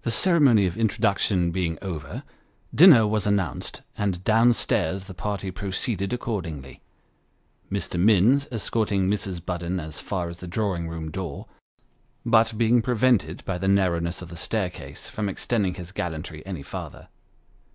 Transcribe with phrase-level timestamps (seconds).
[0.00, 2.22] The ceremony of introduction being over,
[2.74, 6.80] dinner was announced, and down stairs the party proceeded accordingly
[7.70, 8.00] Mr.
[8.00, 9.44] Minns escorting Mrs.
[9.44, 11.48] Budden as far as the drawing room door,
[12.24, 17.08] but being prevented, by the narrowness of the staircase, from extending his gallantry any farther.